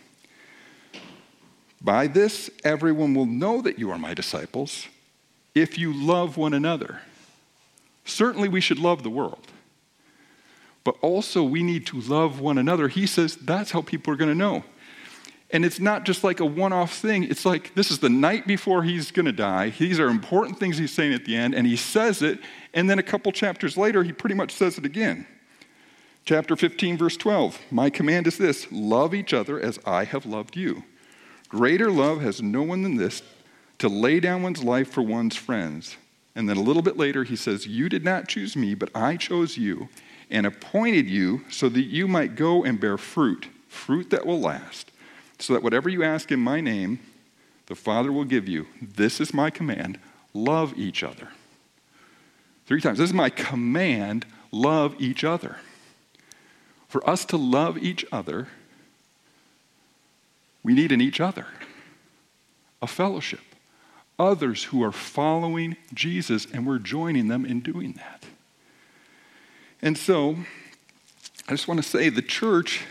[1.81, 4.87] By this, everyone will know that you are my disciples
[5.55, 6.99] if you love one another.
[8.03, 9.47] Certainly, we should love the world,
[10.83, 12.87] but also we need to love one another.
[12.87, 14.63] He says that's how people are going to know.
[15.51, 17.23] And it's not just like a one off thing.
[17.23, 19.69] It's like this is the night before he's going to die.
[19.69, 22.39] These are important things he's saying at the end, and he says it.
[22.73, 25.25] And then a couple chapters later, he pretty much says it again.
[26.25, 30.55] Chapter 15, verse 12 My command is this love each other as I have loved
[30.55, 30.83] you.
[31.49, 33.21] Greater love has no one than this
[33.79, 35.97] to lay down one's life for one's friends.
[36.35, 39.15] And then a little bit later, he says, You did not choose me, but I
[39.15, 39.89] chose you
[40.29, 44.91] and appointed you so that you might go and bear fruit, fruit that will last,
[45.39, 46.99] so that whatever you ask in my name,
[47.67, 48.67] the Father will give you.
[48.81, 49.99] This is my command
[50.33, 51.29] love each other.
[52.65, 52.97] Three times.
[52.97, 55.57] This is my command love each other.
[56.87, 58.47] For us to love each other,
[60.63, 61.45] we need an each other,
[62.81, 63.41] a fellowship
[64.17, 68.25] others who are following Jesus, and we're joining them in doing that.
[69.81, 70.37] And so,
[71.47, 72.83] I just want to say the church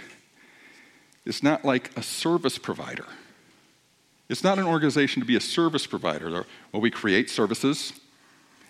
[1.25, 3.07] is not like a service provider.
[4.29, 6.31] It's not an organization to be a service provider.
[6.73, 7.93] Well, we create services,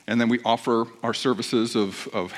[0.07, 2.33] and then we offer our services of, of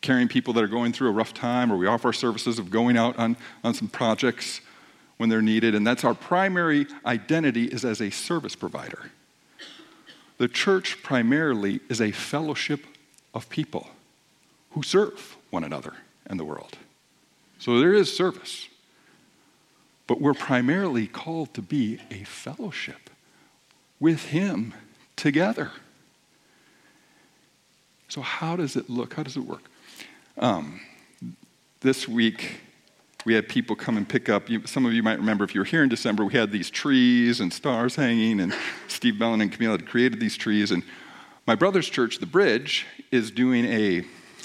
[0.00, 2.70] carrying people that are going through a rough time, or we offer our services of
[2.70, 4.60] going out on, on some projects
[5.16, 5.74] when they're needed.
[5.74, 9.10] And that's our primary identity is as a service provider.
[10.38, 12.84] The church primarily is a fellowship
[13.32, 13.88] of people
[14.72, 15.94] who serve one another
[16.26, 16.76] and the world.
[17.58, 18.68] So there is service.
[20.06, 23.10] But we're primarily called to be a fellowship
[23.98, 24.74] with Him
[25.16, 25.72] together.
[28.08, 29.14] So, how does it look?
[29.14, 29.64] How does it work?
[30.38, 30.80] Um,
[31.80, 32.60] this week,
[33.26, 34.48] we had people come and pick up.
[34.66, 37.40] some of you might remember if you were here in December, we had these trees
[37.40, 38.54] and stars hanging, and
[38.86, 40.70] Steve Bellin and Camille had created these trees.
[40.70, 40.84] And
[41.44, 43.98] my brother's church, The Bridge, is doing a,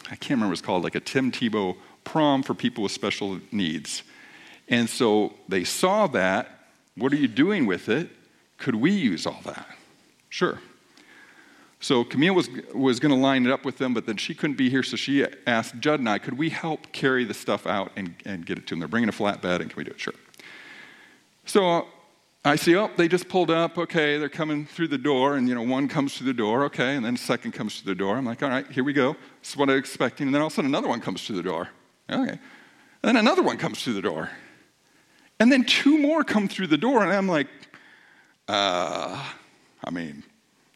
[0.10, 3.40] I can't remember what it's called, like a Tim Tebow prom for people with special
[3.52, 4.02] needs.
[4.68, 6.50] And so they saw that.
[6.96, 8.10] What are you doing with it?
[8.58, 9.68] Could we use all that?
[10.30, 10.60] Sure.
[11.82, 14.56] So Camille was, was going to line it up with them, but then she couldn't
[14.56, 17.92] be here, so she asked Judd and I, could we help carry the stuff out
[17.96, 18.80] and, and get it to them?
[18.80, 20.00] They're bringing a flatbed, and can we do it?
[20.00, 20.14] Sure.
[21.46, 21.86] So uh,
[22.46, 23.80] I see, oh, they just pulled up.
[23.80, 26.66] Okay, they're coming through the door, and you know, one comes through the door.
[26.66, 28.16] Okay, and then second comes through the door.
[28.16, 29.14] I'm like, all right, here we go.
[29.42, 30.28] This is what I'm expecting.
[30.28, 31.70] And then all of a sudden, another one comes through the door.
[32.12, 32.40] Okay, and
[33.02, 34.30] then another one comes through the door,
[35.40, 37.48] and then two more come through the door, and I'm like,
[38.48, 39.24] uh,
[39.84, 40.24] I mean,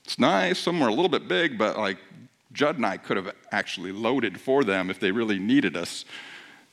[0.05, 0.59] it's nice.
[0.59, 1.97] Some were a little bit big, but like
[2.53, 6.05] Judd and I could have actually loaded for them if they really needed us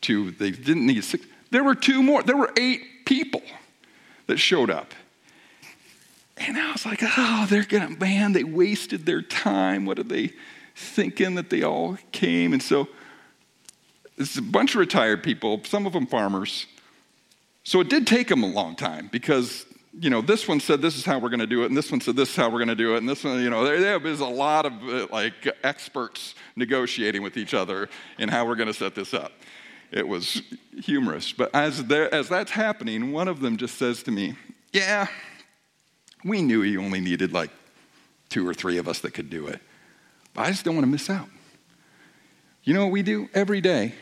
[0.03, 0.31] to.
[0.31, 1.27] They didn't need six.
[1.51, 2.23] There were two more.
[2.23, 3.42] There were eight people
[4.27, 4.95] that showed up.
[6.37, 9.87] And I was like, oh, they're gonna, man, they wasted their time.
[9.87, 10.33] What are they
[10.75, 12.53] thinking that they all came?
[12.53, 12.88] And so
[14.18, 16.66] it's a bunch of retired people, some of them farmers.
[17.64, 19.66] So it did take them a long time because
[19.98, 21.90] you know, this one said this is how we're going to do it, and this
[21.90, 23.64] one said this is how we're going to do it, and this one, you know,
[23.64, 28.46] there, there is a lot of uh, like experts negotiating with each other in how
[28.46, 29.33] we're going to set this up.
[29.90, 30.40] It was
[30.83, 31.33] humorous.
[31.33, 34.35] But as, there, as that's happening, one of them just says to me,
[34.72, 35.09] Yeah,
[36.24, 37.50] we knew you only needed like
[38.31, 39.61] two or three of us that could do it.
[40.33, 41.28] But I just don't want to miss out.
[42.64, 43.94] You know what we do every day?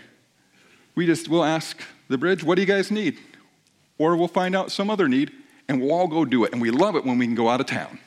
[0.94, 3.18] We just, we'll ask the bridge, What do you guys need?
[3.98, 5.32] Or we'll find out some other need
[5.70, 6.52] and we'll all go do it.
[6.52, 8.00] And we love it when we can go out of town.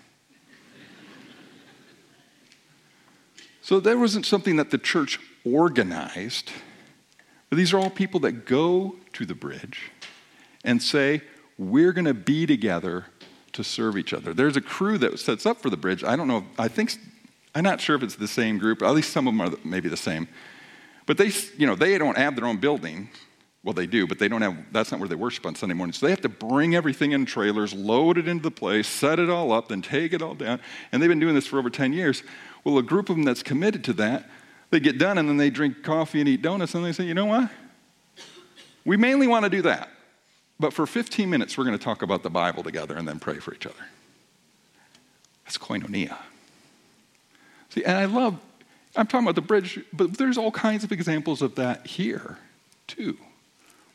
[3.62, 6.52] so there wasn't something that the church organized.
[7.50, 9.92] But these are all people that go to the bridge
[10.66, 11.22] and say,
[11.58, 13.06] we're going to be together
[13.54, 14.34] to serve each other.
[14.34, 16.04] There's a crew that sets up for the bridge.
[16.04, 16.98] I don't know, I think,
[17.56, 18.82] I'm not sure if it's the same group.
[18.82, 20.28] At least some of them are maybe the same.
[21.06, 23.08] But they, you know, they don't have their own building.
[23.64, 25.94] Well, they do, but they don't have, that's not where they worship on Sunday morning.
[25.94, 29.30] So they have to bring everything in trailers, load it into the place, set it
[29.30, 30.60] all up, then take it all down.
[30.92, 32.24] And they've been doing this for over 10 years.
[32.66, 34.30] Well, a group of them that's committed to that,
[34.70, 37.14] they get done and then they drink coffee and eat donuts and they say, you
[37.14, 37.50] know what?
[38.84, 39.90] We mainly want to do that.
[40.60, 43.40] But for 15 minutes, we're going to talk about the Bible together and then pray
[43.40, 43.76] for each other.
[45.46, 46.18] That's koinonia.
[47.70, 48.38] See, and I love,
[48.96, 52.38] I'm talking about the bridge, but there's all kinds of examples of that here,
[52.88, 53.18] too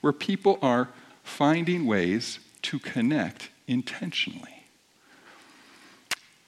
[0.01, 0.89] where people are
[1.23, 4.65] finding ways to connect intentionally.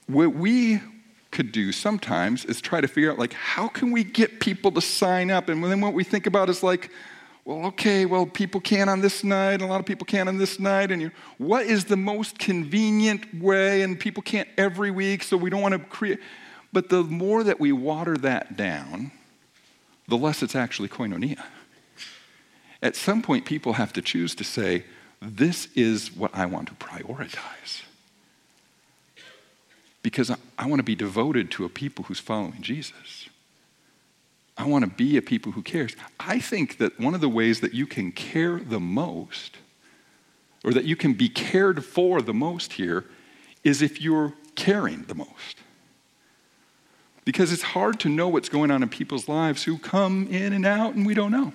[0.07, 0.81] What we
[1.31, 4.81] could do sometimes is try to figure out like how can we get people to
[4.81, 5.47] sign up?
[5.47, 6.91] And then what we think about is like
[7.45, 10.37] well okay well people can on this night and a lot of people can on
[10.37, 13.81] this night and what is the most convenient way?
[13.81, 16.19] And people can't every week so we don't want to create
[16.73, 19.11] but the more that we water that down
[20.07, 21.41] the less it's actually koinonia
[22.81, 24.85] at some point, people have to choose to say,
[25.21, 27.83] This is what I want to prioritize.
[30.01, 33.29] Because I, I want to be devoted to a people who's following Jesus.
[34.57, 35.95] I want to be a people who cares.
[36.19, 39.57] I think that one of the ways that you can care the most,
[40.63, 43.05] or that you can be cared for the most here,
[43.63, 45.57] is if you're caring the most.
[47.25, 50.65] Because it's hard to know what's going on in people's lives who come in and
[50.65, 51.53] out and we don't know.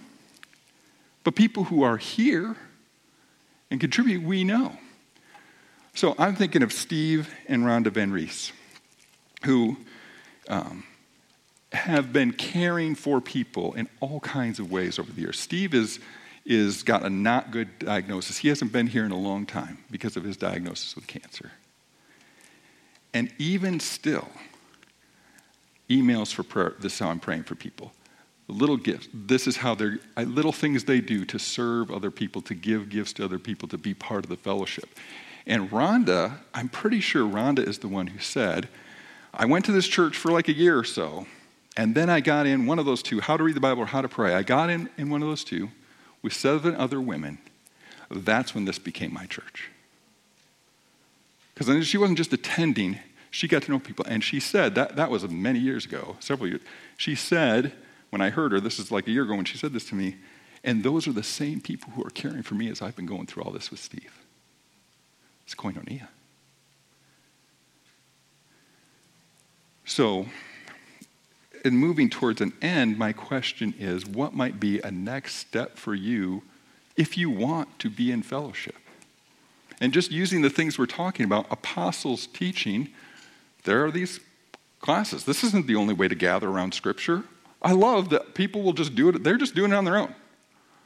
[1.26, 2.54] But people who are here
[3.68, 4.78] and contribute, we know.
[5.92, 8.52] So I'm thinking of Steve and Rhonda Van Rees,
[9.44, 9.76] who
[10.48, 10.84] um,
[11.72, 15.36] have been caring for people in all kinds of ways over the years.
[15.36, 15.98] Steve is,
[16.44, 18.38] is got a not good diagnosis.
[18.38, 21.50] He hasn't been here in a long time because of his diagnosis with cancer.
[23.12, 24.28] And even still,
[25.90, 27.90] emails for prayer, this is how I'm praying for people.
[28.48, 29.08] Little gifts.
[29.12, 32.88] This is how they're, uh, little things they do to serve other people, to give
[32.88, 34.88] gifts to other people, to be part of the fellowship.
[35.46, 38.68] And Rhonda, I'm pretty sure Rhonda is the one who said,
[39.34, 41.26] I went to this church for like a year or so,
[41.76, 43.86] and then I got in one of those two, how to read the Bible or
[43.86, 44.34] how to pray.
[44.34, 45.70] I got in, in one of those two
[46.22, 47.38] with seven other women.
[48.10, 49.70] That's when this became my church.
[51.54, 52.98] Because she wasn't just attending,
[53.30, 54.04] she got to know people.
[54.08, 56.60] And she said, that, that was many years ago, several years.
[56.96, 57.72] She said,
[58.16, 59.94] when I heard her, this is like a year ago when she said this to
[59.94, 60.16] me,
[60.64, 63.26] and those are the same people who are caring for me as I've been going
[63.26, 64.18] through all this with Steve.
[65.44, 66.08] It's koinonia.
[69.84, 70.24] So,
[71.62, 75.94] in moving towards an end, my question is what might be a next step for
[75.94, 76.42] you
[76.96, 78.76] if you want to be in fellowship?
[79.78, 82.88] And just using the things we're talking about, apostles' teaching,
[83.64, 84.20] there are these
[84.80, 85.24] classes.
[85.24, 87.22] This isn't the only way to gather around Scripture.
[87.66, 90.14] I love that people will just do it, they're just doing it on their own.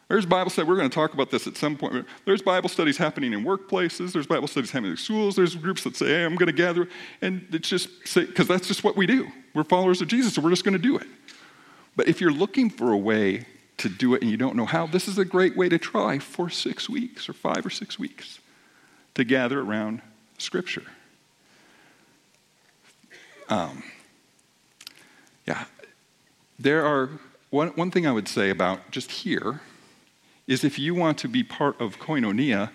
[0.09, 0.67] There's Bible study.
[0.67, 2.07] We're going to talk about this at some point.
[2.25, 4.13] There's Bible studies happening in workplaces.
[4.13, 5.37] There's Bible studies happening in schools.
[5.37, 6.89] There's groups that say, hey, I'm going to gather.
[7.21, 9.29] And it's just, because that's just what we do.
[9.55, 11.07] We're followers of Jesus, so we're just going to do it.
[11.95, 14.87] But if you're looking for a way to do it and you don't know how,
[14.87, 18.41] this is a great way to try for six weeks or five or six weeks
[19.15, 20.01] to gather around
[20.39, 20.87] Scripture.
[23.49, 23.85] Um,
[25.47, 25.67] yeah.
[26.61, 27.09] There are,
[27.49, 29.63] one, one thing I would say about just here
[30.47, 32.71] is if you want to be part of koinonia,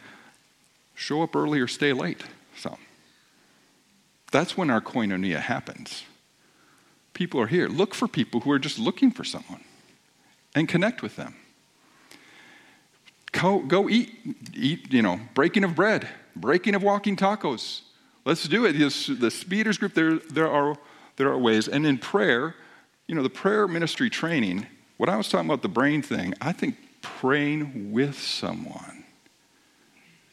[0.95, 2.23] show up early or stay late
[2.57, 2.79] So
[4.31, 6.03] That's when our koinonia happens.
[7.13, 7.67] People are here.
[7.67, 9.63] Look for people who are just looking for someone
[10.55, 11.36] and connect with them.
[13.33, 14.09] Go, go eat,
[14.55, 17.81] eat, you know, breaking of bread, breaking of walking tacos.
[18.25, 18.73] Let's do it.
[18.73, 20.75] The speeders group, there, there, are,
[21.17, 21.67] there are ways.
[21.67, 22.55] And in prayer,
[23.08, 24.66] you know, the prayer ministry training,
[24.97, 29.06] what I was talking about the brain thing, I think praying with someone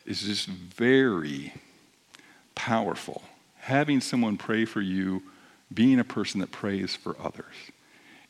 [0.07, 1.53] is just very
[2.55, 3.23] powerful.
[3.59, 5.23] Having someone pray for you,
[5.73, 7.55] being a person that prays for others,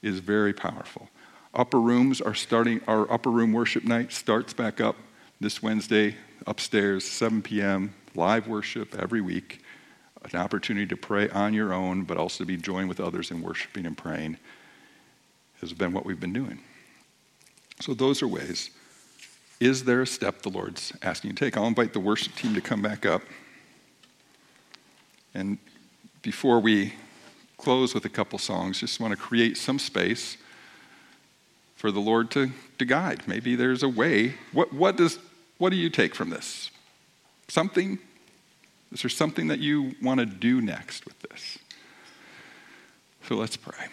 [0.02, 1.08] is very powerful.
[1.54, 4.96] Upper rooms are starting, our upper room worship night starts back up
[5.40, 6.16] this Wednesday
[6.46, 9.61] upstairs, 7 p.m., live worship every week.
[10.30, 13.42] An opportunity to pray on your own, but also to be joined with others in
[13.42, 14.38] worshiping and praying
[15.60, 16.60] has been what we've been doing.
[17.80, 18.70] So, those are ways.
[19.60, 21.56] Is there a step the Lord's asking you to take?
[21.56, 23.22] I'll invite the worship team to come back up.
[25.34, 25.58] And
[26.22, 26.94] before we
[27.58, 30.36] close with a couple songs, just want to create some space
[31.76, 33.26] for the Lord to, to guide.
[33.26, 34.34] Maybe there's a way.
[34.52, 35.18] What, what, does,
[35.58, 36.70] what do you take from this?
[37.48, 37.98] Something?
[38.92, 41.58] Is there something that you want to do next with this?
[43.26, 43.86] So let's pray.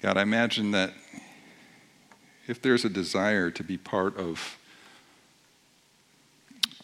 [0.00, 0.92] God, I imagine that
[2.46, 4.57] if there's a desire to be part of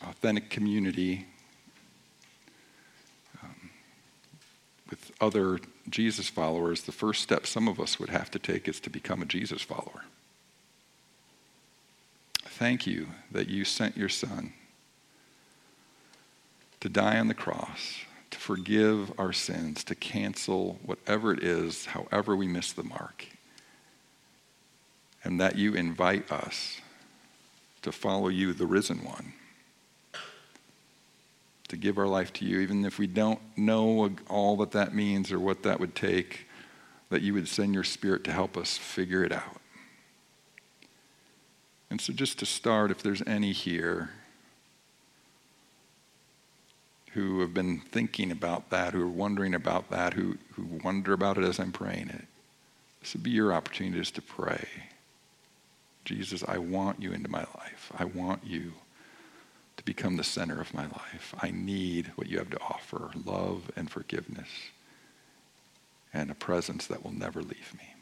[0.04, 1.26] authentic community
[3.42, 3.70] um,
[4.90, 8.80] with other Jesus followers, the first step some of us would have to take is
[8.80, 10.04] to become a Jesus follower.
[12.42, 14.52] Thank you that you sent your son
[16.80, 22.34] to die on the cross to forgive our sins, to cancel whatever it is, however
[22.34, 23.26] we miss the mark.
[25.22, 26.80] And that you invite us
[27.82, 29.34] to follow you, the risen one,
[31.74, 35.32] to give our life to you, even if we don't know all that that means
[35.32, 36.46] or what that would take,
[37.10, 39.60] that you would send your spirit to help us figure it out.
[41.90, 44.10] And so, just to start, if there's any here
[47.12, 51.38] who have been thinking about that, who are wondering about that, who, who wonder about
[51.38, 52.24] it as I'm praying it.
[53.00, 54.66] This would be your opportunity just to pray.
[56.04, 57.92] Jesus, I want you into my life.
[57.96, 58.72] I want you
[59.84, 61.34] to become the center of my life.
[61.40, 64.48] I need what you have to offer love and forgiveness
[66.12, 67.94] and a presence that will never leave me.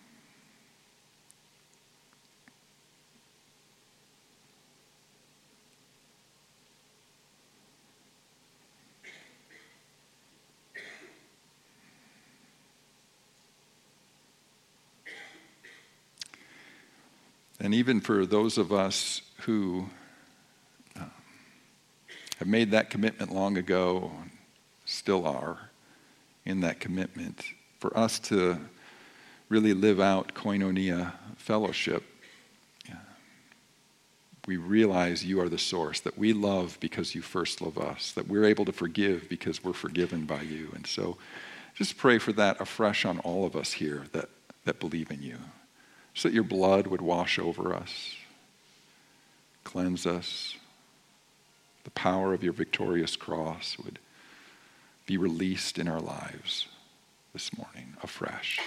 [17.59, 19.89] And even for those of us who
[22.43, 24.11] have made that commitment long ago,
[24.85, 25.71] still are,
[26.45, 27.45] in that commitment,
[27.79, 28.59] for us to
[29.49, 32.03] really live out koinonia fellowship,
[34.49, 38.27] we realize you are the source, that we love because you first love us, that
[38.27, 40.73] we're able to forgive because we're forgiven by you.
[40.75, 41.19] And so
[41.77, 44.29] just pray for that afresh on all of us here that,
[44.65, 45.37] that believe in you,
[46.13, 48.17] so that your blood would wash over us,
[49.63, 50.57] cleanse us.
[51.85, 53.99] The power of your victorious cross would
[55.07, 56.69] be released in our lives
[57.33, 58.61] this morning afresh,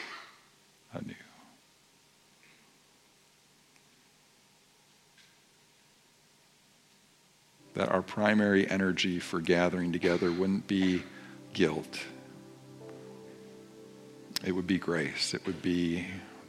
[0.93, 1.13] anew.
[7.76, 11.03] That our primary energy for gathering together wouldn't be
[11.53, 11.99] guilt.
[14.45, 15.34] It would be grace.
[15.34, 16.07] It would be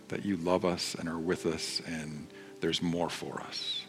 [0.08, 2.28] that you love us and are with us and
[2.60, 3.84] there's more for us.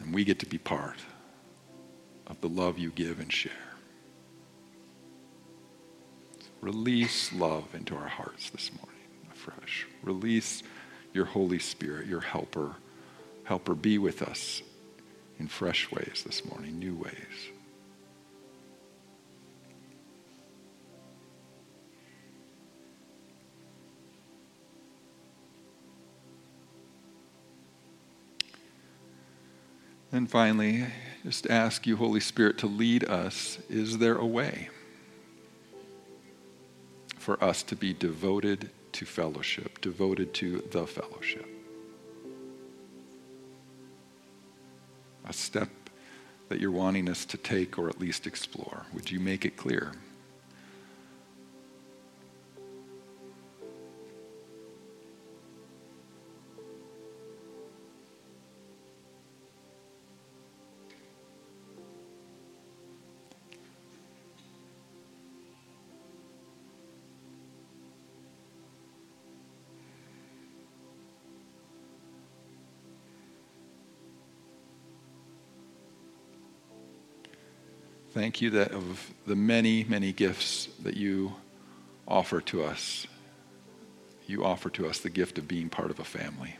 [0.00, 0.98] And we get to be part
[2.30, 3.52] of the love you give and share.
[6.60, 9.00] Release love into our hearts this morning
[9.32, 9.86] afresh.
[10.02, 10.62] Release
[11.12, 12.76] your Holy Spirit, your helper.
[13.44, 14.62] Helper, be with us
[15.38, 17.14] in fresh ways this morning, new ways.
[30.12, 30.86] And finally,
[31.24, 33.58] just ask you, Holy Spirit, to lead us.
[33.68, 34.68] Is there a way?
[37.20, 41.46] for us to be devoted to fellowship, devoted to the fellowship.
[45.28, 45.68] A step
[46.48, 48.86] that you're wanting us to take or at least explore.
[48.94, 49.92] Would you make it clear?
[78.20, 81.36] Thank you that of the many, many gifts that you
[82.06, 83.06] offer to us,
[84.26, 86.54] you offer to us the gift of being part of a family.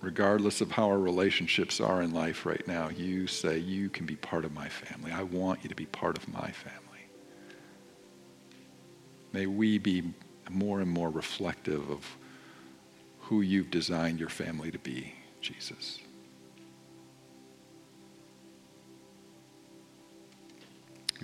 [0.00, 4.16] Regardless of how our relationships are in life right now, you say you can be
[4.16, 5.12] part of my family.
[5.12, 7.06] I want you to be part of my family.
[9.32, 10.12] May we be
[10.50, 12.16] more and more reflective of
[13.20, 16.00] who you've designed your family to be, Jesus.